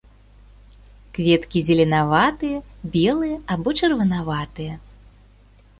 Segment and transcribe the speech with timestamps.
[1.17, 2.57] Кветкі зеленаватыя,
[2.97, 4.73] белыя або чырванаватыя.